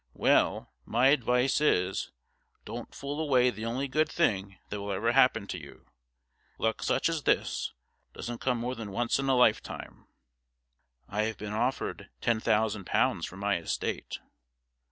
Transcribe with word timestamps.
Well, 0.15 0.71
my 0.83 1.09
advice 1.09 1.61
is, 1.61 2.11
don't 2.65 2.95
fool 2.95 3.19
away 3.21 3.51
the 3.51 3.65
only 3.67 3.87
good 3.87 4.09
thing 4.09 4.57
that 4.69 4.81
will 4.81 4.91
ever 4.91 5.11
happen 5.11 5.45
to 5.45 5.59
you. 5.61 5.85
Luck 6.57 6.81
such 6.81 7.07
as 7.07 7.21
this 7.21 7.71
doesn't 8.13 8.39
come 8.41 8.57
more 8.57 8.73
than 8.73 8.89
once 8.89 9.19
in 9.19 9.29
a 9.29 9.35
lifetime.' 9.35 10.07
'I 11.07 11.21
have 11.21 11.37
been 11.37 11.53
offered 11.53 12.09
ten 12.19 12.39
thousand 12.39 12.85
pounds 12.87 13.27
for 13.27 13.37
my 13.37 13.57
estate.' 13.57 14.17